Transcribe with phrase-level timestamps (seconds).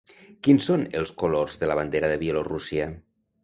[0.47, 2.93] Quins són els colors de la bandera de Bielorússia?